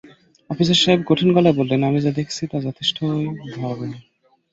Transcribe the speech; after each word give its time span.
আফসার 0.49 0.79
সাহেব 0.81 0.99
কঠিন 1.07 1.29
গলায় 1.35 1.57
বললেন, 1.57 1.81
আমি 1.83 1.99
যা 2.01 2.11
দেখছি 2.19 2.41
তা 2.47 2.57
যথেষ্টই 2.59 3.23
ভয়াবহ। 3.53 3.91